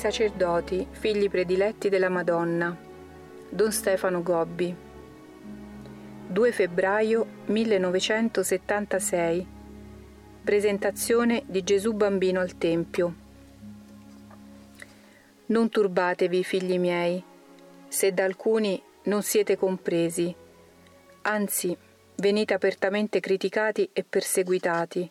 sacerdoti, 0.00 0.86
figli 0.92 1.28
prediletti 1.28 1.90
della 1.90 2.08
Madonna. 2.08 2.74
Don 3.50 3.70
Stefano 3.70 4.22
Gobbi. 4.22 4.74
2 6.26 6.52
febbraio 6.52 7.26
1976. 7.44 9.46
Presentazione 10.42 11.42
di 11.44 11.62
Gesù 11.62 11.92
Bambino 11.92 12.40
al 12.40 12.56
Tempio. 12.56 13.14
Non 15.48 15.68
turbatevi, 15.68 16.44
figli 16.44 16.78
miei, 16.78 17.22
se 17.86 18.14
da 18.14 18.24
alcuni 18.24 18.82
non 19.02 19.22
siete 19.22 19.58
compresi, 19.58 20.34
anzi 21.22 21.76
venite 22.14 22.54
apertamente 22.54 23.20
criticati 23.20 23.90
e 23.92 24.02
perseguitati. 24.02 25.10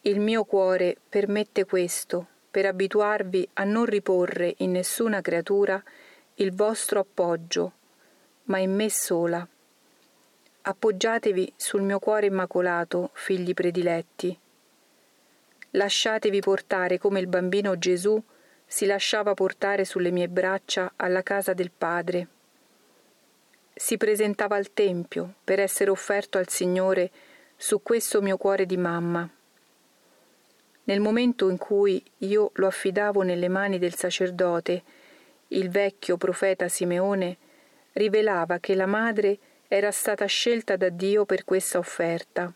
Il 0.00 0.18
mio 0.18 0.42
cuore 0.42 0.96
permette 1.08 1.64
questo 1.64 2.26
per 2.56 2.64
abituarvi 2.64 3.46
a 3.52 3.64
non 3.64 3.84
riporre 3.84 4.54
in 4.60 4.70
nessuna 4.70 5.20
creatura 5.20 5.82
il 6.36 6.54
vostro 6.54 7.00
appoggio, 7.00 7.72
ma 8.44 8.56
in 8.56 8.74
me 8.74 8.88
sola. 8.88 9.46
Appoggiatevi 10.62 11.52
sul 11.54 11.82
mio 11.82 11.98
cuore 11.98 12.24
immacolato, 12.24 13.10
figli 13.12 13.52
prediletti. 13.52 14.40
Lasciatevi 15.72 16.40
portare 16.40 16.96
come 16.96 17.20
il 17.20 17.26
bambino 17.26 17.76
Gesù 17.76 18.18
si 18.64 18.86
lasciava 18.86 19.34
portare 19.34 19.84
sulle 19.84 20.10
mie 20.10 20.30
braccia 20.30 20.94
alla 20.96 21.22
casa 21.22 21.52
del 21.52 21.70
Padre. 21.70 22.26
Si 23.74 23.98
presentava 23.98 24.56
al 24.56 24.72
Tempio 24.72 25.34
per 25.44 25.60
essere 25.60 25.90
offerto 25.90 26.38
al 26.38 26.48
Signore 26.48 27.10
su 27.54 27.82
questo 27.82 28.22
mio 28.22 28.38
cuore 28.38 28.64
di 28.64 28.78
mamma 28.78 29.30
nel 30.86 31.00
momento 31.00 31.48
in 31.48 31.58
cui 31.58 32.02
io 32.18 32.50
lo 32.54 32.66
affidavo 32.66 33.22
nelle 33.22 33.48
mani 33.48 33.78
del 33.78 33.94
sacerdote, 33.94 34.82
il 35.48 35.68
vecchio 35.68 36.16
profeta 36.16 36.68
Simeone 36.68 37.36
rivelava 37.92 38.58
che 38.58 38.74
la 38.74 38.86
madre 38.86 39.38
era 39.68 39.90
stata 39.90 40.26
scelta 40.26 40.76
da 40.76 40.88
Dio 40.88 41.24
per 41.24 41.44
questa 41.44 41.78
offerta. 41.78 42.52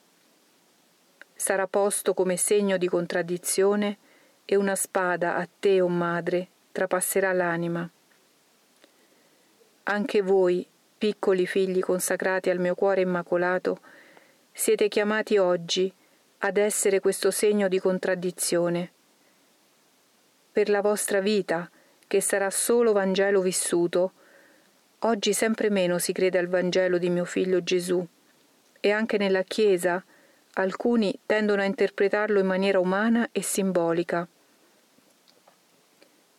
Sarà 1.34 1.66
posto 1.66 2.14
come 2.14 2.36
segno 2.36 2.76
di 2.76 2.86
contraddizione 2.86 3.96
e 4.44 4.54
una 4.54 4.76
spada 4.76 5.36
a 5.36 5.48
te, 5.58 5.80
o 5.80 5.86
oh 5.86 5.88
madre, 5.88 6.48
trapasserà 6.70 7.32
l'anima. 7.32 7.88
Anche 9.84 10.22
voi, 10.22 10.64
piccoli 10.98 11.46
figli 11.46 11.80
consacrati 11.80 12.48
al 12.48 12.60
mio 12.60 12.76
cuore 12.76 13.00
immacolato, 13.00 13.80
siete 14.52 14.86
chiamati 14.86 15.36
oggi 15.36 15.92
ad 16.42 16.56
essere 16.56 17.00
questo 17.00 17.30
segno 17.30 17.68
di 17.68 17.78
contraddizione. 17.78 18.90
Per 20.52 20.70
la 20.70 20.80
vostra 20.80 21.20
vita, 21.20 21.70
che 22.06 22.20
sarà 22.20 22.50
solo 22.50 22.92
Vangelo 22.92 23.40
vissuto, 23.40 24.12
oggi 25.00 25.32
sempre 25.34 25.68
meno 25.68 25.98
si 25.98 26.12
crede 26.12 26.38
al 26.38 26.48
Vangelo 26.48 26.96
di 26.96 27.10
mio 27.10 27.24
figlio 27.24 27.62
Gesù 27.62 28.04
e 28.80 28.90
anche 28.90 29.18
nella 29.18 29.42
Chiesa 29.42 30.02
alcuni 30.54 31.16
tendono 31.26 31.60
a 31.60 31.66
interpretarlo 31.66 32.40
in 32.40 32.46
maniera 32.46 32.80
umana 32.80 33.28
e 33.32 33.42
simbolica. 33.42 34.26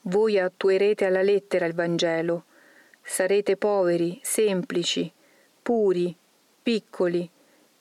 Voi 0.01 0.39
attuerete 0.39 1.05
alla 1.05 1.21
lettera 1.21 1.67
il 1.67 1.75
Vangelo, 1.75 2.45
sarete 3.03 3.55
poveri, 3.55 4.19
semplici, 4.23 5.11
puri, 5.61 6.15
piccoli, 6.63 7.29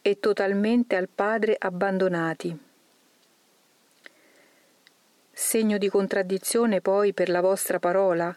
e 0.03 0.19
totalmente 0.19 0.97
al 0.97 1.09
Padre 1.09 1.57
abbandonati. 1.59 2.59
Segno 5.31 5.79
di 5.79 5.89
contraddizione 5.89 6.81
poi 6.81 7.13
per 7.13 7.29
la 7.29 7.41
vostra 7.41 7.79
parola, 7.79 8.37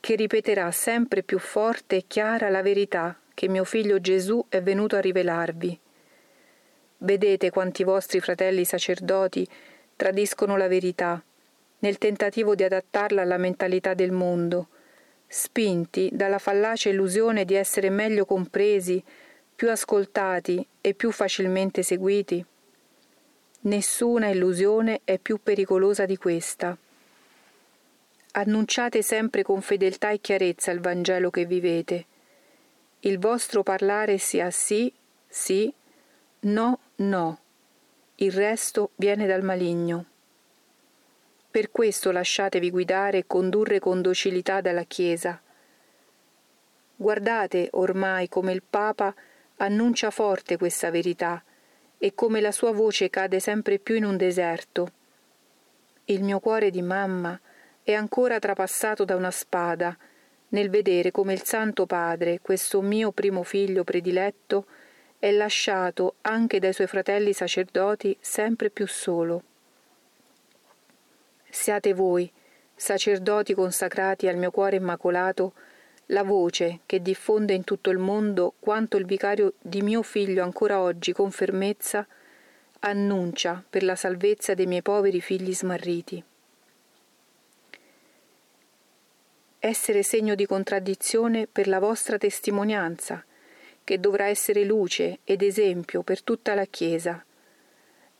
che 0.00 0.14
ripeterà 0.14 0.70
sempre 0.70 1.22
più 1.22 1.38
forte 1.38 1.96
e 1.96 2.04
chiara 2.06 2.48
la 2.48 2.62
verità 2.62 3.18
che 3.34 3.48
mio 3.48 3.64
figlio 3.64 4.00
Gesù 4.00 4.44
è 4.48 4.62
venuto 4.62 4.96
a 4.96 5.00
rivelarvi. 5.00 5.78
Vedete 6.98 7.50
quanti 7.50 7.84
vostri 7.84 8.20
fratelli 8.20 8.64
sacerdoti 8.64 9.46
tradiscono 9.96 10.56
la 10.56 10.68
verità 10.68 11.22
nel 11.80 11.98
tentativo 11.98 12.54
di 12.54 12.64
adattarla 12.64 13.22
alla 13.22 13.38
mentalità 13.38 13.94
del 13.94 14.12
mondo, 14.12 14.68
spinti 15.26 16.10
dalla 16.12 16.38
fallace 16.38 16.90
illusione 16.90 17.44
di 17.44 17.54
essere 17.54 17.88
meglio 17.88 18.24
compresi 18.24 19.02
più 19.60 19.70
ascoltati 19.70 20.66
e 20.80 20.94
più 20.94 21.12
facilmente 21.12 21.82
seguiti? 21.82 22.42
Nessuna 23.60 24.28
illusione 24.28 25.02
è 25.04 25.18
più 25.18 25.38
pericolosa 25.42 26.06
di 26.06 26.16
questa. 26.16 26.74
Annunciate 28.30 29.02
sempre 29.02 29.42
con 29.42 29.60
fedeltà 29.60 30.08
e 30.08 30.20
chiarezza 30.22 30.70
il 30.70 30.80
Vangelo 30.80 31.28
che 31.28 31.44
vivete. 31.44 32.06
Il 33.00 33.18
vostro 33.18 33.62
parlare 33.62 34.16
sia 34.16 34.50
sì, 34.50 34.90
sì, 35.28 35.70
no, 36.40 36.78
no. 36.96 37.40
Il 38.14 38.32
resto 38.32 38.92
viene 38.96 39.26
dal 39.26 39.42
maligno. 39.42 40.06
Per 41.50 41.70
questo 41.70 42.10
lasciatevi 42.12 42.70
guidare 42.70 43.18
e 43.18 43.26
condurre 43.26 43.78
con 43.78 44.00
docilità 44.00 44.62
dalla 44.62 44.84
Chiesa. 44.84 45.38
Guardate 46.96 47.68
ormai 47.72 48.26
come 48.30 48.52
il 48.52 48.62
Papa 48.62 49.14
annuncia 49.62 50.10
forte 50.10 50.56
questa 50.56 50.90
verità 50.90 51.42
e 51.98 52.14
come 52.14 52.40
la 52.40 52.52
sua 52.52 52.72
voce 52.72 53.10
cade 53.10 53.40
sempre 53.40 53.78
più 53.78 53.94
in 53.94 54.04
un 54.04 54.16
deserto. 54.16 54.92
Il 56.06 56.22
mio 56.22 56.40
cuore 56.40 56.70
di 56.70 56.80
mamma 56.80 57.38
è 57.82 57.92
ancora 57.92 58.38
trapassato 58.38 59.04
da 59.04 59.16
una 59.16 59.30
spada 59.30 59.96
nel 60.48 60.70
vedere 60.70 61.10
come 61.10 61.34
il 61.34 61.44
Santo 61.44 61.86
Padre, 61.86 62.40
questo 62.40 62.80
mio 62.80 63.12
primo 63.12 63.42
figlio 63.42 63.84
prediletto, 63.84 64.66
è 65.18 65.30
lasciato 65.30 66.14
anche 66.22 66.58
dai 66.58 66.72
suoi 66.72 66.86
fratelli 66.86 67.32
sacerdoti 67.34 68.16
sempre 68.18 68.70
più 68.70 68.86
solo. 68.88 69.42
Siate 71.50 71.92
voi, 71.92 72.30
sacerdoti 72.74 73.52
consacrati 73.52 74.26
al 74.26 74.36
mio 74.36 74.50
cuore 74.50 74.76
immacolato, 74.76 75.52
la 76.10 76.22
voce 76.22 76.80
che 76.86 77.00
diffonde 77.00 77.54
in 77.54 77.64
tutto 77.64 77.90
il 77.90 77.98
mondo 77.98 78.54
quanto 78.58 78.96
il 78.96 79.04
vicario 79.04 79.54
di 79.60 79.80
mio 79.82 80.02
figlio 80.02 80.42
ancora 80.42 80.80
oggi 80.80 81.12
con 81.12 81.30
fermezza 81.30 82.06
annuncia 82.80 83.62
per 83.68 83.82
la 83.82 83.94
salvezza 83.94 84.54
dei 84.54 84.66
miei 84.66 84.82
poveri 84.82 85.20
figli 85.20 85.54
smarriti. 85.54 86.22
Essere 89.58 90.02
segno 90.02 90.34
di 90.34 90.46
contraddizione 90.46 91.46
per 91.46 91.68
la 91.68 91.78
vostra 91.78 92.16
testimonianza, 92.16 93.22
che 93.84 94.00
dovrà 94.00 94.24
essere 94.24 94.64
luce 94.64 95.18
ed 95.24 95.42
esempio 95.42 96.02
per 96.02 96.22
tutta 96.22 96.54
la 96.54 96.64
Chiesa. 96.64 97.22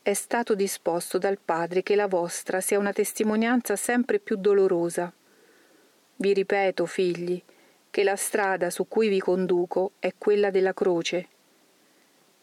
È 0.03 0.13
stato 0.13 0.53
disposto 0.53 1.17
dal 1.17 1.39
Padre 1.43 1.81
che 1.81 1.95
la 1.95 2.07
vostra 2.07 2.61
sia 2.61 2.77
una 2.77 2.93
testimonianza 2.93 3.75
sempre 3.75 4.19
più 4.19 4.35
dolorosa. 4.35 5.11
Vi 6.15 6.33
ripeto, 6.33 6.85
figli, 6.85 7.41
che 7.91 8.03
la 8.03 8.15
strada 8.15 8.69
su 8.69 8.87
cui 8.87 9.09
vi 9.09 9.19
conduco 9.19 9.91
è 9.99 10.13
quella 10.17 10.49
della 10.49 10.73
croce. 10.73 11.27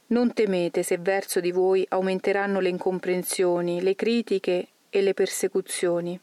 Non 0.08 0.34
temete 0.34 0.82
se 0.82 0.98
verso 0.98 1.40
di 1.40 1.50
voi 1.50 1.84
aumenteranno 1.88 2.60
le 2.60 2.68
incomprensioni, 2.68 3.80
le 3.80 3.94
critiche 3.94 4.68
e 4.90 5.00
le 5.00 5.14
persecuzioni. 5.14 6.20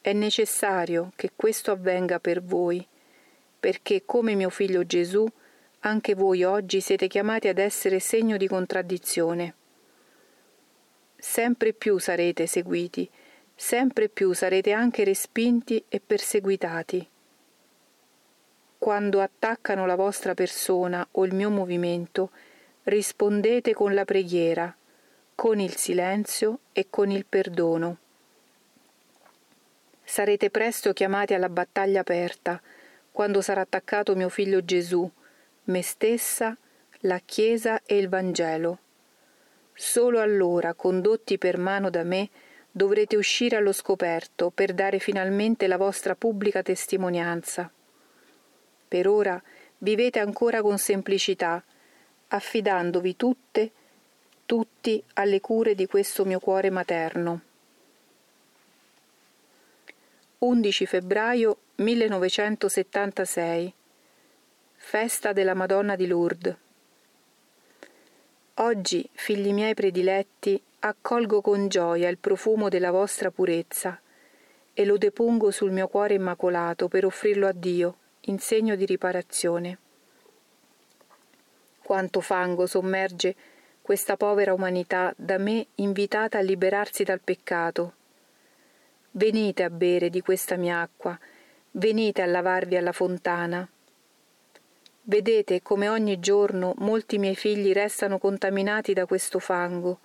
È 0.00 0.12
necessario 0.12 1.12
che 1.14 1.30
questo 1.36 1.70
avvenga 1.70 2.18
per 2.18 2.42
voi, 2.42 2.84
perché 3.60 4.02
come 4.04 4.34
mio 4.34 4.50
figlio 4.50 4.84
Gesù, 4.84 5.24
anche 5.80 6.14
voi 6.14 6.42
oggi 6.42 6.80
siete 6.80 7.06
chiamati 7.06 7.46
ad 7.46 7.58
essere 7.58 8.00
segno 8.00 8.36
di 8.36 8.48
contraddizione. 8.48 9.54
Sempre 11.16 11.72
più 11.72 11.98
sarete 11.98 12.46
seguiti, 12.46 13.08
sempre 13.54 14.08
più 14.08 14.32
sarete 14.32 14.72
anche 14.72 15.04
respinti 15.04 15.84
e 15.88 16.00
perseguitati 16.00 17.08
quando 18.80 19.20
attaccano 19.20 19.84
la 19.84 19.94
vostra 19.94 20.32
persona 20.32 21.06
o 21.10 21.26
il 21.26 21.34
mio 21.34 21.50
movimento, 21.50 22.30
rispondete 22.84 23.74
con 23.74 23.92
la 23.92 24.06
preghiera, 24.06 24.74
con 25.34 25.60
il 25.60 25.76
silenzio 25.76 26.60
e 26.72 26.86
con 26.88 27.10
il 27.10 27.26
perdono. 27.26 27.98
Sarete 30.02 30.48
presto 30.48 30.94
chiamati 30.94 31.34
alla 31.34 31.50
battaglia 31.50 32.00
aperta, 32.00 32.58
quando 33.12 33.42
sarà 33.42 33.60
attaccato 33.60 34.16
mio 34.16 34.30
figlio 34.30 34.64
Gesù, 34.64 35.08
me 35.64 35.82
stessa, 35.82 36.56
la 37.00 37.20
Chiesa 37.22 37.82
e 37.84 37.98
il 37.98 38.08
Vangelo. 38.08 38.78
Solo 39.74 40.20
allora, 40.20 40.72
condotti 40.72 41.36
per 41.36 41.58
mano 41.58 41.90
da 41.90 42.02
me, 42.02 42.30
dovrete 42.70 43.16
uscire 43.16 43.56
allo 43.56 43.72
scoperto 43.72 44.48
per 44.48 44.72
dare 44.72 44.98
finalmente 45.00 45.66
la 45.66 45.76
vostra 45.76 46.14
pubblica 46.14 46.62
testimonianza. 46.62 47.70
Per 48.90 49.06
ora 49.06 49.40
vivete 49.78 50.18
ancora 50.18 50.62
con 50.62 50.76
semplicità, 50.76 51.62
affidandovi 52.26 53.14
tutte, 53.14 53.70
tutti 54.44 55.00
alle 55.14 55.40
cure 55.40 55.76
di 55.76 55.86
questo 55.86 56.24
mio 56.24 56.40
cuore 56.40 56.70
materno. 56.70 57.42
11 60.38 60.86
febbraio 60.86 61.58
1976 61.76 63.72
Festa 64.74 65.32
della 65.32 65.54
Madonna 65.54 65.94
di 65.94 66.08
Lourdes 66.08 66.56
Oggi, 68.54 69.08
figli 69.12 69.52
miei 69.52 69.74
prediletti, 69.74 70.60
accolgo 70.80 71.40
con 71.40 71.68
gioia 71.68 72.08
il 72.08 72.18
profumo 72.18 72.68
della 72.68 72.90
vostra 72.90 73.30
purezza 73.30 74.00
e 74.74 74.84
lo 74.84 74.98
depongo 74.98 75.52
sul 75.52 75.70
mio 75.70 75.86
cuore 75.86 76.14
immacolato 76.14 76.88
per 76.88 77.04
offrirlo 77.04 77.46
a 77.46 77.52
Dio 77.52 77.98
in 78.30 78.38
segno 78.38 78.76
di 78.76 78.86
riparazione. 78.86 79.78
Quanto 81.82 82.20
fango 82.20 82.66
sommerge 82.66 83.34
questa 83.82 84.16
povera 84.16 84.54
umanità 84.54 85.12
da 85.16 85.36
me 85.36 85.66
invitata 85.76 86.38
a 86.38 86.42
liberarsi 86.42 87.02
dal 87.02 87.20
peccato. 87.20 87.94
Venite 89.10 89.64
a 89.64 89.70
bere 89.70 90.08
di 90.10 90.20
questa 90.20 90.54
mia 90.54 90.80
acqua, 90.80 91.18
venite 91.72 92.22
a 92.22 92.26
lavarvi 92.26 92.76
alla 92.76 92.92
fontana. 92.92 93.68
Vedete 95.02 95.60
come 95.60 95.88
ogni 95.88 96.20
giorno 96.20 96.74
molti 96.78 97.18
miei 97.18 97.34
figli 97.34 97.72
restano 97.72 98.18
contaminati 98.18 98.92
da 98.92 99.06
questo 99.06 99.40
fango, 99.40 99.98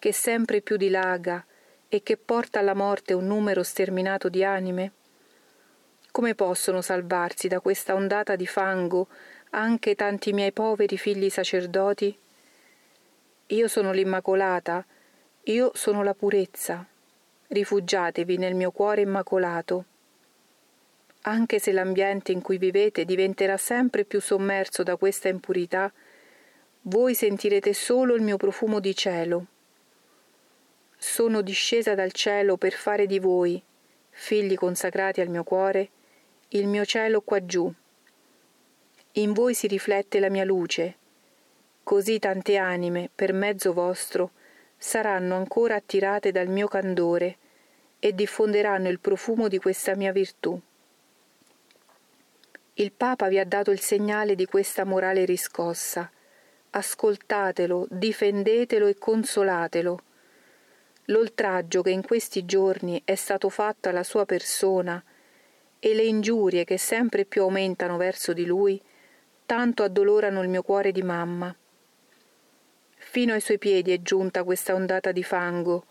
che 0.00 0.12
sempre 0.12 0.62
più 0.62 0.76
dilaga 0.76 1.44
e 1.88 2.02
che 2.02 2.16
porta 2.16 2.58
alla 2.58 2.74
morte 2.74 3.12
un 3.12 3.26
numero 3.26 3.62
sterminato 3.62 4.28
di 4.28 4.42
anime? 4.42 4.92
Come 6.12 6.34
possono 6.34 6.82
salvarsi 6.82 7.48
da 7.48 7.60
questa 7.60 7.94
ondata 7.94 8.36
di 8.36 8.46
fango 8.46 9.08
anche 9.52 9.94
tanti 9.94 10.34
miei 10.34 10.52
poveri 10.52 10.98
figli 10.98 11.30
sacerdoti? 11.30 12.14
Io 13.46 13.66
sono 13.66 13.92
l'Immacolata, 13.92 14.84
io 15.44 15.70
sono 15.72 16.02
la 16.02 16.12
purezza. 16.12 16.86
Rifugiatevi 17.46 18.36
nel 18.36 18.54
mio 18.54 18.72
cuore 18.72 19.00
immacolato. 19.00 19.84
Anche 21.22 21.58
se 21.58 21.72
l'ambiente 21.72 22.30
in 22.30 22.42
cui 22.42 22.58
vivete 22.58 23.06
diventerà 23.06 23.56
sempre 23.56 24.04
più 24.04 24.20
sommerso 24.20 24.82
da 24.82 24.96
questa 24.96 25.28
impurità, 25.28 25.90
voi 26.82 27.14
sentirete 27.14 27.72
solo 27.72 28.14
il 28.14 28.20
mio 28.20 28.36
profumo 28.36 28.80
di 28.80 28.94
cielo. 28.94 29.46
Sono 30.98 31.40
discesa 31.40 31.94
dal 31.94 32.12
cielo 32.12 32.58
per 32.58 32.74
fare 32.74 33.06
di 33.06 33.18
voi, 33.18 33.62
figli 34.10 34.56
consacrati 34.56 35.22
al 35.22 35.28
mio 35.28 35.42
cuore, 35.42 35.88
il 36.54 36.66
mio 36.66 36.84
cielo 36.84 37.22
qua 37.22 37.44
giù. 37.46 37.72
In 39.12 39.32
voi 39.32 39.54
si 39.54 39.66
riflette 39.66 40.18
la 40.18 40.28
mia 40.28 40.44
luce, 40.44 40.96
così 41.82 42.18
tante 42.18 42.58
anime, 42.58 43.08
per 43.14 43.32
mezzo 43.32 43.72
vostro, 43.72 44.32
saranno 44.76 45.34
ancora 45.36 45.76
attirate 45.76 46.30
dal 46.30 46.48
mio 46.48 46.68
candore 46.68 47.36
e 47.98 48.14
diffonderanno 48.14 48.88
il 48.88 49.00
profumo 49.00 49.48
di 49.48 49.58
questa 49.58 49.94
mia 49.94 50.12
virtù. 50.12 50.60
Il 52.74 52.92
Papa 52.92 53.28
vi 53.28 53.38
ha 53.38 53.46
dato 53.46 53.70
il 53.70 53.80
segnale 53.80 54.34
di 54.34 54.44
questa 54.44 54.84
morale 54.84 55.24
riscossa. 55.24 56.10
Ascoltatelo, 56.70 57.86
difendetelo 57.88 58.86
e 58.86 58.98
consolatelo. 58.98 60.00
L'oltraggio 61.06 61.80
che 61.80 61.90
in 61.90 62.02
questi 62.02 62.44
giorni 62.44 63.00
è 63.04 63.14
stato 63.14 63.48
fatto 63.48 63.88
alla 63.88 64.02
sua 64.02 64.26
persona 64.26 65.02
e 65.84 65.94
le 65.94 66.04
ingiurie 66.04 66.62
che 66.62 66.78
sempre 66.78 67.24
più 67.24 67.42
aumentano 67.42 67.96
verso 67.96 68.32
di 68.32 68.46
lui, 68.46 68.80
tanto 69.44 69.82
addolorano 69.82 70.40
il 70.40 70.48
mio 70.48 70.62
cuore 70.62 70.92
di 70.92 71.02
mamma. 71.02 71.52
Fino 72.94 73.32
ai 73.32 73.40
suoi 73.40 73.58
piedi 73.58 73.90
è 73.90 74.00
giunta 74.00 74.44
questa 74.44 74.74
ondata 74.74 75.10
di 75.10 75.24
fango, 75.24 75.86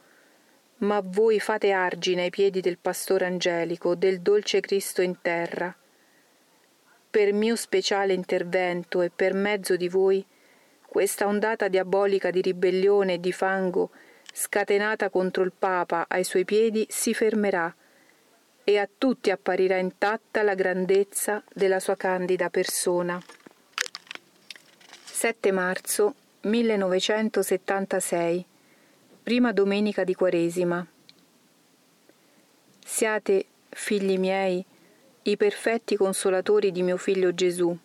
ma 0.77 1.01
voi 1.03 1.41
fate 1.41 1.71
argine 1.71 2.23
ai 2.23 2.29
piedi 2.29 2.61
del 2.61 2.77
pastore 2.77 3.25
angelico, 3.25 3.93
del 3.95 4.21
dolce 4.21 4.61
Cristo 4.61 5.01
in 5.01 5.19
terra 5.21 5.75
per 7.11 7.33
mio 7.33 7.57
speciale 7.57 8.13
intervento 8.13 9.01
e 9.01 9.11
per 9.13 9.33
mezzo 9.33 9.75
di 9.75 9.89
voi, 9.89 10.25
questa 10.85 11.27
ondata 11.27 11.67
diabolica 11.67 12.31
di 12.31 12.39
ribellione 12.39 13.15
e 13.15 13.19
di 13.19 13.33
fango 13.33 13.91
scatenata 14.31 15.09
contro 15.09 15.43
il 15.43 15.51
Papa 15.51 16.05
ai 16.07 16.23
suoi 16.23 16.45
piedi 16.45 16.85
si 16.89 17.13
fermerà 17.13 17.75
e 18.63 18.78
a 18.78 18.88
tutti 18.98 19.31
apparirà 19.31 19.78
intatta 19.78 20.44
la 20.44 20.56
grandezza 20.56 21.44
della 21.54 21.80
sua 21.80 21.96
candida 21.96 22.50
persona. 22.50 23.22
7 25.04 25.52
marzo 25.52 26.16
1976 26.42 28.46
Prima 29.24 29.52
domenica 29.52 30.04
di 30.04 30.16
Quaresima 30.16 30.86
Siate, 32.84 33.46
figli 33.69 34.18
miei, 34.18 34.66
i 35.24 35.38
perfetti 35.38 35.96
consolatori 35.96 36.72
di 36.72 36.81
mio 36.81 36.98
figlio 36.98 37.34
Gesù. 37.34 37.75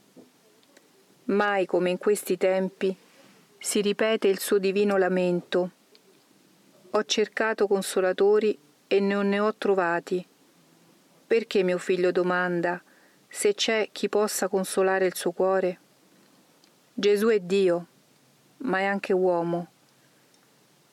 Mai 1.25 1.67
come 1.67 1.91
in 1.91 1.99
questi 1.99 2.37
tempi 2.37 2.95
si 3.59 3.81
ripete 3.83 4.29
il 4.29 4.39
suo 4.39 4.59
divino 4.59 4.97
lamento. 4.97 5.71
Ho 6.91 7.05
cercato 7.05 7.67
consolatori 7.67 8.59
e 8.87 9.01
non 9.01 9.29
ne 9.29 9.39
ho 9.39 9.55
trovati. 9.55 10.27
Perché 11.27 11.63
mio 11.63 11.79
figlio 11.79 12.13
domanda 12.13 12.81
se 13.29 13.55
c'è 13.55 13.89
chi 13.93 14.09
possa 14.09 14.49
consolare 14.49 15.07
il 15.07 15.15
suo 15.15 15.33
cuore? 15.33 15.79
Gesù 16.95 17.29
è 17.29 17.41
Dio, 17.41 17.87
ma 18.59 18.79
è 18.79 18.85
anche 18.85 19.13
uomo. 19.13 19.69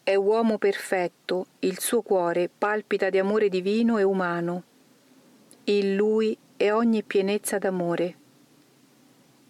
È 0.04 0.16
uomo 0.16 0.58
perfetto, 0.58 1.48
il 1.60 1.80
suo 1.80 2.02
cuore 2.02 2.50
palpita 2.50 3.10
di 3.10 3.20
amore 3.20 3.50
divino 3.50 3.98
e 3.98 4.04
umano 4.04 4.64
in 5.66 5.96
lui 5.96 6.38
è 6.58 6.74
ogni 6.74 7.04
pienezza 7.04 7.58
d'amore. 7.58 8.16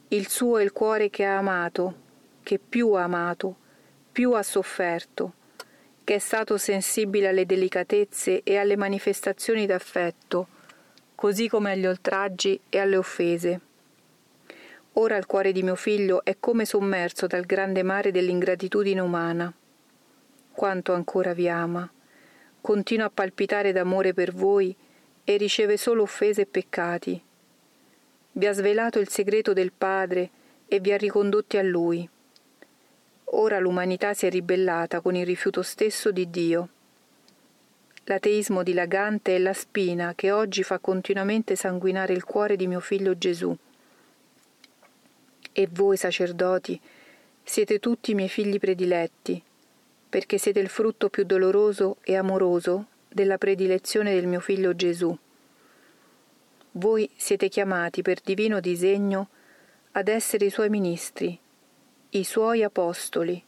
Il 0.09 0.27
suo 0.27 0.59
è 0.59 0.63
il 0.63 0.71
cuore 0.71 1.09
che 1.09 1.25
ha 1.25 1.37
amato, 1.37 1.95
che 2.43 2.59
più 2.59 2.91
ha 2.91 3.03
amato, 3.03 3.55
più 4.11 4.33
ha 4.33 4.43
sofferto, 4.43 5.33
che 6.03 6.15
è 6.15 6.19
stato 6.19 6.57
sensibile 6.57 7.29
alle 7.29 7.47
delicatezze 7.47 8.43
e 8.43 8.57
alle 8.57 8.75
manifestazioni 8.75 9.65
d'affetto, 9.65 10.47
così 11.23 11.47
come 11.47 11.71
agli 11.71 11.85
oltraggi 11.85 12.59
e 12.67 12.79
alle 12.79 12.97
offese. 12.97 13.59
Ora 14.95 15.15
il 15.15 15.25
cuore 15.25 15.53
di 15.53 15.63
mio 15.63 15.75
figlio 15.75 16.21
è 16.25 16.35
come 16.37 16.65
sommerso 16.65 17.27
dal 17.27 17.45
grande 17.45 17.81
mare 17.81 18.11
dell'ingratitudine 18.11 18.99
umana. 18.99 19.53
Quanto 20.51 20.91
ancora 20.91 21.33
vi 21.33 21.47
ama. 21.47 21.89
Continua 22.59 23.05
a 23.05 23.09
palpitare 23.09 23.71
d'amore 23.71 24.13
per 24.13 24.33
voi 24.33 24.75
e 25.23 25.37
riceve 25.37 25.77
solo 25.77 26.01
offese 26.01 26.41
e 26.41 26.45
peccati. 26.45 27.23
Vi 28.33 28.45
ha 28.45 28.51
svelato 28.51 28.99
il 28.99 29.07
segreto 29.07 29.53
del 29.53 29.71
Padre 29.71 30.29
e 30.67 30.81
vi 30.81 30.91
ha 30.91 30.97
ricondotti 30.97 31.55
a 31.55 31.63
Lui. 31.63 32.05
Ora 33.23 33.59
l'umanità 33.59 34.13
si 34.13 34.25
è 34.25 34.29
ribellata 34.29 34.99
con 34.99 35.15
il 35.15 35.25
rifiuto 35.25 35.61
stesso 35.61 36.11
di 36.11 36.29
Dio. 36.29 36.69
L'ateismo 38.05 38.63
dilagante 38.63 39.35
è 39.35 39.39
la 39.39 39.53
spina 39.53 40.13
che 40.13 40.31
oggi 40.31 40.61
fa 40.63 40.79
continuamente 40.79 41.55
sanguinare 41.55 42.11
il 42.11 42.25
cuore 42.25 42.57
di 42.57 42.67
mio 42.67 42.81
figlio 42.81 43.17
Gesù. 43.17 43.55
E 45.53 45.69
voi, 45.71 45.95
sacerdoti, 45.95 46.79
siete 47.41 47.79
tutti 47.79 48.13
miei 48.13 48.27
figli 48.27 48.59
prediletti, 48.59 49.41
perché 50.09 50.37
siete 50.37 50.59
il 50.59 50.67
frutto 50.67 51.09
più 51.09 51.23
doloroso 51.23 51.97
e 52.03 52.17
amoroso 52.17 52.87
della 53.07 53.37
predilezione 53.37 54.13
del 54.13 54.27
mio 54.27 54.41
figlio 54.41 54.75
Gesù. 54.75 55.15
Voi 56.71 57.09
siete 57.15 57.47
chiamati 57.47 58.01
per 58.01 58.19
divino 58.19 58.59
disegno 58.59 59.29
ad 59.91 60.09
essere 60.09 60.45
i 60.45 60.49
suoi 60.49 60.69
ministri, 60.69 61.39
i 62.09 62.23
suoi 62.25 62.63
apostoli, 62.63 63.41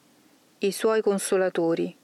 i 0.60 0.72
suoi 0.72 1.02
consolatori. 1.02 1.96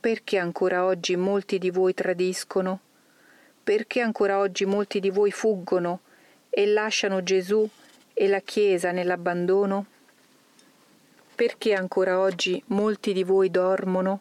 Perché 0.00 0.38
ancora 0.38 0.86
oggi 0.86 1.14
molti 1.14 1.58
di 1.58 1.68
voi 1.68 1.92
tradiscono? 1.92 2.80
Perché 3.62 4.00
ancora 4.00 4.38
oggi 4.38 4.64
molti 4.64 4.98
di 4.98 5.10
voi 5.10 5.30
fuggono 5.30 6.00
e 6.48 6.64
lasciano 6.64 7.22
Gesù 7.22 7.68
e 8.14 8.26
la 8.26 8.40
Chiesa 8.40 8.92
nell'abbandono? 8.92 9.84
Perché 11.34 11.74
ancora 11.74 12.18
oggi 12.18 12.62
molti 12.68 13.12
di 13.12 13.24
voi 13.24 13.50
dormono? 13.50 14.20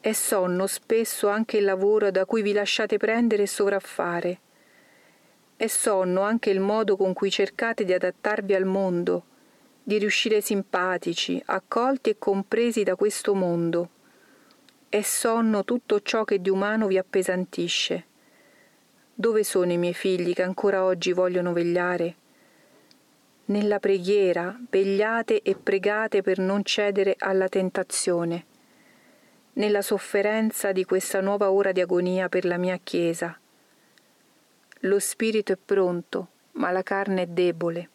È 0.00 0.12
sonno 0.12 0.66
spesso 0.66 1.28
anche 1.28 1.56
il 1.56 1.64
lavoro 1.64 2.10
da 2.10 2.26
cui 2.26 2.42
vi 2.42 2.52
lasciate 2.52 2.98
prendere 2.98 3.44
e 3.44 3.46
sovraffare. 3.46 4.38
È 5.56 5.66
sonno 5.66 6.20
anche 6.20 6.50
il 6.50 6.60
modo 6.60 6.94
con 6.98 7.14
cui 7.14 7.30
cercate 7.30 7.86
di 7.86 7.94
adattarvi 7.94 8.54
al 8.54 8.66
mondo, 8.66 9.24
di 9.82 9.96
riuscire 9.96 10.42
simpatici, 10.42 11.42
accolti 11.46 12.10
e 12.10 12.18
compresi 12.18 12.82
da 12.82 12.96
questo 12.96 13.34
mondo. 13.34 13.96
È 14.88 15.02
sonno 15.02 15.64
tutto 15.64 16.00
ciò 16.00 16.24
che 16.24 16.40
di 16.40 16.48
umano 16.48 16.86
vi 16.86 16.98
appesantisce. 16.98 18.04
Dove 19.14 19.44
sono 19.44 19.72
i 19.72 19.76
miei 19.78 19.94
figli 19.94 20.32
che 20.32 20.42
ancora 20.42 20.84
oggi 20.84 21.12
vogliono 21.12 21.52
vegliare? 21.52 22.14
Nella 23.46 23.78
preghiera 23.78 24.58
vegliate 24.70 25.42
e 25.42 25.54
pregate 25.54 26.22
per 26.22 26.38
non 26.38 26.64
cedere 26.64 27.14
alla 27.18 27.48
tentazione 27.48 28.44
nella 29.58 29.82
sofferenza 29.82 30.70
di 30.72 30.84
questa 30.84 31.20
nuova 31.20 31.50
ora 31.50 31.72
di 31.72 31.80
agonia 31.80 32.28
per 32.28 32.44
la 32.44 32.56
mia 32.56 32.78
Chiesa. 32.82 33.38
Lo 34.82 34.98
spirito 35.00 35.52
è 35.52 35.58
pronto, 35.62 36.28
ma 36.52 36.70
la 36.70 36.84
carne 36.84 37.22
è 37.22 37.26
debole. 37.26 37.90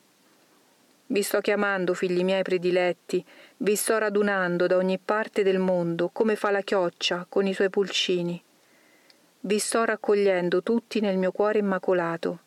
Vi 1.13 1.21
sto 1.21 1.41
chiamando, 1.41 1.93
figli 1.93 2.23
miei 2.23 2.41
prediletti, 2.41 3.23
vi 3.57 3.75
sto 3.75 3.99
radunando 3.99 4.65
da 4.65 4.77
ogni 4.77 4.97
parte 4.97 5.43
del 5.43 5.59
mondo, 5.59 6.09
come 6.09 6.35
fa 6.35 6.49
la 6.49 6.61
chioccia 6.61 7.27
con 7.29 7.45
i 7.45 7.53
suoi 7.53 7.69
pulcini. 7.69 8.43
Vi 9.41 9.59
sto 9.59 9.83
raccogliendo 9.83 10.63
tutti 10.63 11.01
nel 11.01 11.19
mio 11.19 11.31
cuore 11.31 11.59
immacolato. 11.59 12.39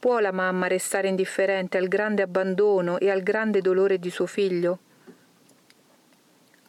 Può 0.00 0.18
la 0.18 0.32
mamma 0.32 0.66
restare 0.66 1.06
indifferente 1.06 1.78
al 1.78 1.86
grande 1.86 2.22
abbandono 2.22 2.98
e 2.98 3.08
al 3.08 3.22
grande 3.22 3.60
dolore 3.60 4.00
di 4.00 4.10
suo 4.10 4.26
figlio? 4.26 4.78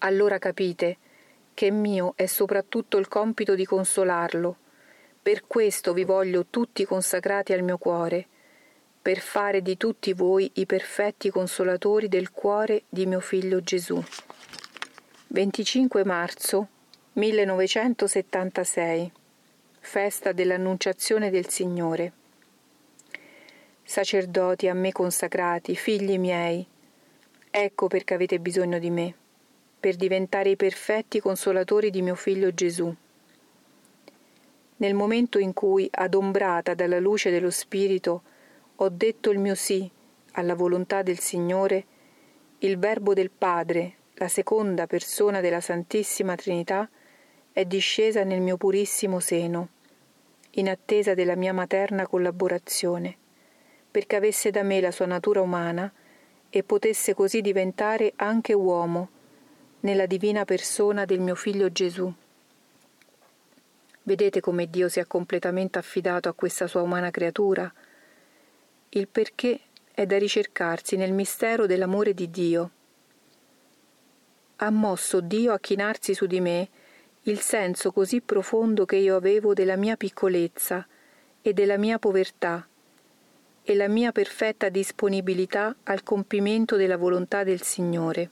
Allora 0.01 0.38
capite 0.38 0.98
che 1.55 1.72
mio 1.72 2.13
è 2.15 2.27
soprattutto 2.27 3.00
il 3.00 3.08
compito 3.08 3.55
di 3.55 3.65
consolarlo. 3.65 4.55
Per 5.20 5.48
questo 5.48 5.93
vi 5.93 6.03
voglio 6.03 6.46
tutti 6.48 6.86
consacrati 6.86 7.53
al 7.53 7.63
mio 7.63 7.79
cuore 7.79 8.27
per 9.01 9.20
fare 9.20 9.63
di 9.63 9.77
tutti 9.77 10.13
voi 10.13 10.51
i 10.55 10.67
perfetti 10.67 11.31
consolatori 11.31 12.08
del 12.08 12.29
cuore 12.29 12.84
di 12.88 13.08
mio 13.08 13.20
figlio 13.20 13.60
Gesù. 13.62 14.00
25 15.29 16.05
marzo 16.05 16.67
1976 17.13 19.12
Festa 19.79 20.31
dell'Annunciazione 20.34 21.31
del 21.31 21.50
Signore. 21.50 22.12
Sacerdoti 23.81 24.67
a 24.67 24.75
me 24.75 24.91
consacrati, 24.91 25.75
figli 25.75 26.20
miei, 26.20 26.63
ecco 27.50 27.88
perché 27.88 28.13
avete 28.13 28.39
bisogno 28.39 28.77
di 28.77 28.91
me, 28.91 29.15
per 29.79 29.96
diventare 29.96 30.51
i 30.51 30.55
perfetti 30.55 31.20
consolatori 31.20 31.89
di 31.89 32.03
mio 32.03 32.13
figlio 32.13 32.53
Gesù. 32.53 32.96
Nel 34.77 34.93
momento 34.93 35.39
in 35.39 35.53
cui, 35.53 35.88
adombrata 35.89 36.75
dalla 36.75 37.00
luce 37.00 37.31
dello 37.31 37.50
Spirito, 37.50 38.22
ho 38.83 38.89
detto 38.89 39.29
il 39.29 39.38
mio 39.38 39.53
sì 39.53 39.88
alla 40.33 40.55
volontà 40.55 41.03
del 41.03 41.19
Signore, 41.19 41.85
il 42.59 42.79
Verbo 42.79 43.13
del 43.13 43.29
Padre, 43.29 43.97
la 44.15 44.27
seconda 44.27 44.88
persona 44.88 45.39
della 45.39 45.61
Santissima 45.61 46.33
Trinità, 46.35 46.89
è 47.51 47.63
discesa 47.65 48.23
nel 48.23 48.41
mio 48.41 48.57
purissimo 48.57 49.19
seno, 49.19 49.69
in 50.51 50.67
attesa 50.67 51.13
della 51.13 51.35
mia 51.35 51.53
materna 51.53 52.07
collaborazione, 52.07 53.15
perché 53.91 54.15
avesse 54.15 54.50
da 54.50 54.63
me 54.63 54.81
la 54.81 54.89
sua 54.89 55.05
natura 55.05 55.41
umana 55.41 55.91
e 56.50 56.63
potesse 56.63 57.13
così 57.13 57.41
diventare 57.41 58.13
anche 58.15 58.53
uomo 58.53 59.09
nella 59.81 60.07
divina 60.07 60.43
persona 60.43 61.05
del 61.05 61.19
mio 61.19 61.35
figlio 61.35 61.71
Gesù. 61.71 62.11
Vedete 64.01 64.39
come 64.39 64.67
Dio 64.71 64.89
si 64.89 65.00
è 65.00 65.05
completamente 65.05 65.77
affidato 65.77 66.29
a 66.29 66.33
questa 66.33 66.65
sua 66.65 66.81
umana 66.81 67.11
creatura? 67.11 67.71
Il 68.93 69.07
perché 69.07 69.57
è 69.93 70.05
da 70.05 70.17
ricercarsi 70.17 70.98
nel 70.98 71.13
mistero 71.13 71.65
dell'amore 71.65 72.13
di 72.13 72.29
Dio. 72.29 72.71
Ha 74.57 74.69
mosso 74.69 75.21
Dio 75.21 75.53
a 75.53 75.60
chinarsi 75.60 76.13
su 76.13 76.25
di 76.25 76.41
me 76.41 76.69
il 77.21 77.39
senso 77.39 77.93
così 77.93 78.19
profondo 78.19 78.83
che 78.83 78.98
io 78.98 79.15
avevo 79.15 79.53
della 79.53 79.77
mia 79.77 79.95
piccolezza 79.95 80.86
e 81.41 81.53
della 81.53 81.77
mia 81.77 82.00
povertà 82.00 82.67
e 83.63 83.75
la 83.75 83.88
mia 83.88 84.12
perfetta 84.12 84.67
disponibilità 84.67 85.74
al 85.83 86.03
compimento 86.03 86.75
della 86.75 86.98
volontà 86.98 87.45
del 87.45 87.62
Signore. 87.62 88.29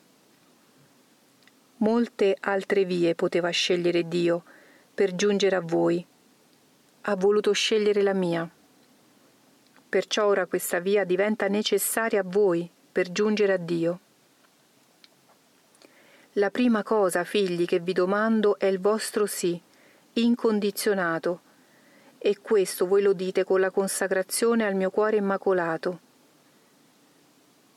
Molte 1.78 2.36
altre 2.38 2.84
vie 2.84 3.16
poteva 3.16 3.50
scegliere 3.50 4.10
Dio 4.10 4.44
per 4.94 5.16
giungere 5.16 5.56
a 5.56 5.62
voi. 5.62 6.06
Ha 7.04 7.16
voluto 7.16 7.54
scegliere 7.54 8.02
la 8.02 8.14
mia. 8.14 8.52
Perciò 9.90 10.28
ora 10.28 10.46
questa 10.46 10.80
via 10.80 11.04
diventa 11.04 11.48
necessaria 11.48 12.20
a 12.20 12.24
voi 12.24 12.70
per 12.92 13.12
giungere 13.12 13.54
a 13.54 13.58
Dio. 13.58 14.00
La 16.34 16.52
prima 16.52 16.84
cosa, 16.84 17.24
figli, 17.24 17.66
che 17.66 17.80
vi 17.80 17.94
domando 17.94 18.60
è 18.60 18.68
il 18.68 18.80
vostro 18.80 19.26
sì, 19.26 19.60
incondizionato, 20.14 21.42
e 22.20 22.38
questo 22.40 22.86
voi 22.86 23.02
lo 23.02 23.14
dite 23.14 23.44
con 23.44 23.60
la 23.60 23.72
consacrazione 23.72 24.64
al 24.64 24.76
mio 24.76 24.92
cuore 24.92 25.18
immacolato. 25.18 26.00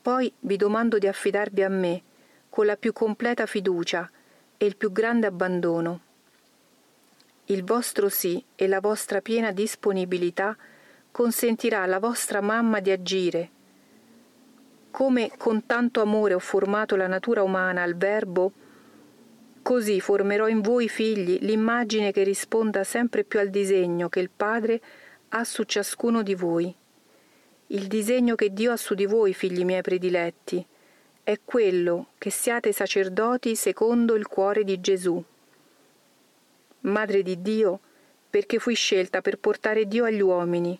Poi 0.03 0.31
vi 0.41 0.55
domando 0.55 0.99
di 0.99 1.07
affidarvi 1.07 1.63
a 1.63 1.69
me 1.69 2.01
con 2.49 2.67
la 2.67 2.77
più 2.77 2.93
completa 2.93 3.47
fiducia 3.47 4.07
e 4.55 4.65
il 4.65 4.75
più 4.75 4.91
grande 4.91 5.25
abbandono. 5.25 6.01
Il 7.45 7.63
vostro 7.63 8.07
sì 8.07 8.43
e 8.53 8.67
la 8.67 8.79
vostra 8.79 9.21
piena 9.21 9.51
disponibilità 9.51 10.55
consentirà 11.13 11.83
alla 11.83 11.99
vostra 11.99 12.41
mamma 12.41 12.79
di 12.79 12.89
agire. 12.89 13.49
Come 14.89 15.31
con 15.37 15.67
tanto 15.67 16.01
amore 16.01 16.33
ho 16.33 16.39
formato 16.39 16.95
la 16.95 17.05
natura 17.05 17.43
umana 17.43 17.83
al 17.83 17.95
Verbo, 17.95 18.51
così 19.61 19.99
formerò 19.99 20.47
in 20.47 20.61
voi 20.61 20.89
figli 20.89 21.37
l'immagine 21.41 22.11
che 22.11 22.23
risponda 22.23 22.83
sempre 22.83 23.23
più 23.23 23.39
al 23.39 23.51
disegno 23.51 24.09
che 24.09 24.21
il 24.21 24.31
Padre 24.35 24.81
ha 25.29 25.43
su 25.43 25.61
ciascuno 25.63 26.23
di 26.23 26.33
voi. 26.33 26.73
Il 27.67 27.85
disegno 27.85 28.33
che 28.33 28.51
Dio 28.51 28.71
ha 28.71 28.77
su 28.77 28.95
di 28.95 29.05
voi, 29.05 29.35
figli 29.35 29.63
miei 29.63 29.83
prediletti, 29.83 30.65
è 31.21 31.39
quello 31.45 32.07
che 32.17 32.31
siate 32.31 32.71
sacerdoti 32.71 33.55
secondo 33.55 34.15
il 34.15 34.25
cuore 34.25 34.63
di 34.63 34.81
Gesù. 34.81 35.23
Madre 36.81 37.21
di 37.21 37.39
Dio, 37.39 37.79
perché 38.31 38.57
fui 38.57 38.73
scelta 38.73 39.21
per 39.21 39.37
portare 39.37 39.87
Dio 39.87 40.05
agli 40.05 40.19
uomini, 40.19 40.79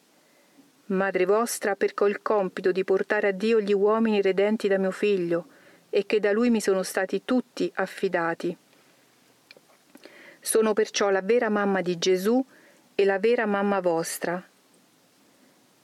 Madre 0.94 1.26
vostra, 1.26 1.76
perché 1.76 2.04
ho 2.04 2.08
il 2.08 2.22
compito 2.22 2.72
di 2.72 2.84
portare 2.84 3.28
a 3.28 3.32
Dio 3.32 3.60
gli 3.60 3.74
uomini 3.74 4.22
redenti 4.22 4.68
da 4.68 4.78
mio 4.78 4.92
figlio, 4.92 5.48
e 5.90 6.06
che 6.06 6.20
da 6.20 6.32
lui 6.32 6.50
mi 6.50 6.62
sono 6.62 6.84
stati 6.84 7.24
tutti 7.26 7.72
affidati. 7.76 8.56
Sono 10.40 10.74
perciò 10.74 11.10
la 11.10 11.22
vera 11.22 11.50
mamma 11.50 11.82
di 11.82 11.98
Gesù 11.98 12.44
e 12.96 13.06
la 13.06 13.20
vera 13.20 13.46
mamma 13.46 13.80
vostra. 13.80 14.44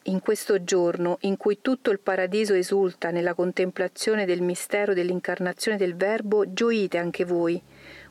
In 0.03 0.19
questo 0.21 0.63
giorno 0.63 1.17
in 1.21 1.37
cui 1.37 1.59
tutto 1.61 1.91
il 1.91 1.99
paradiso 1.99 2.53
esulta 2.53 3.11
nella 3.11 3.33
contemplazione 3.33 4.25
del 4.25 4.41
mistero 4.41 4.93
dell'incarnazione 4.93 5.77
del 5.77 5.95
Verbo, 5.95 6.53
gioite 6.53 6.97
anche 6.97 7.25
voi, 7.25 7.61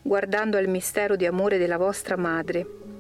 guardando 0.03 0.57
al 0.57 0.69
mistero 0.69 1.17
di 1.17 1.27
amore 1.27 1.59
della 1.59 1.79
vostra 1.79 2.17
madre 2.17 2.98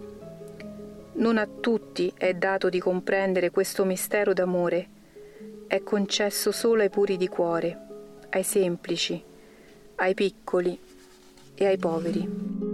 non 1.18 1.36
a 1.36 1.46
tutti 1.46 2.12
è 2.16 2.34
dato 2.34 2.68
di 2.68 2.78
comprendere 2.78 3.50
questo 3.50 3.84
mistero 3.84 4.32
d'amore, 4.32 4.88
è 5.66 5.82
concesso 5.82 6.52
solo 6.52 6.82
ai 6.82 6.90
puri 6.90 7.16
di 7.16 7.28
cuore, 7.28 7.78
ai 8.30 8.44
semplici, 8.44 9.22
ai 9.96 10.14
piccoli 10.14 10.78
e 11.54 11.66
ai 11.66 11.76
poveri. 11.76 12.67